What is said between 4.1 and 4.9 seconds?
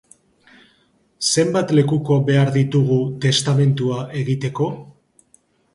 egiteko?